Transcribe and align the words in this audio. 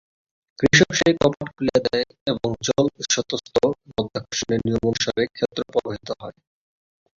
কৃষক 0.59 0.89
সেই 0.99 1.13
কপাট 1.21 1.47
খুলিয়া 1.49 1.79
দেয় 1.85 2.03
এবং 2.27 2.49
জল 2.67 2.85
স্বতই 3.07 3.41
মাধ্যাকর্ষণের 3.91 4.59
নিয়মানুসারে 4.65 5.23
ক্ষেত্রে 5.35 5.63
প্রবাহিত 5.71 6.09
হয়। 6.19 6.37